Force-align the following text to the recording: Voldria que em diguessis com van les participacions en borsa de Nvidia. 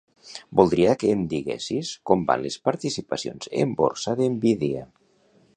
Voldria 0.59 0.95
que 1.03 1.11
em 1.17 1.21
diguessis 1.33 1.91
com 2.11 2.25
van 2.31 2.43
les 2.47 2.57
participacions 2.71 3.53
en 3.65 3.79
borsa 3.83 4.21
de 4.23 4.35
Nvidia. 4.39 4.83